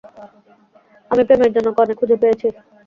আমি 1.11 1.23
প্রেমের 1.27 1.51
জন্য 1.55 1.67
কনে 1.77 1.93
খুঁজে 1.99 2.15
পেয়েছি। 2.21 2.47